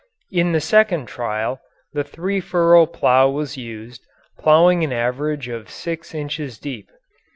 In 0.31 0.51
the 0.51 0.59
second 0.59 1.05
trial, 1.07 1.61
the 1.93 2.03
3 2.03 2.39
furrow 2.39 2.87
plough 2.87 3.29
was 3.29 3.55
used, 3.55 4.03
ploughing 4.39 4.83
an 4.83 4.91
average 4.91 5.47
of 5.47 5.69
6 5.69 6.15
inches 6.15 6.57
deep. 6.57 6.89